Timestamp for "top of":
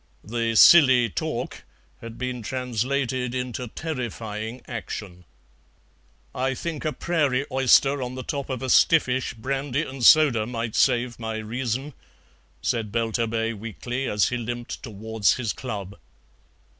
8.23-8.63